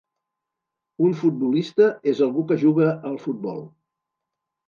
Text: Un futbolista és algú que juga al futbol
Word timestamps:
Un 1.07 1.11
futbolista 1.19 1.91
és 2.13 2.23
algú 2.27 2.45
que 2.53 2.59
juga 2.63 2.87
al 3.11 3.21
futbol 3.27 3.61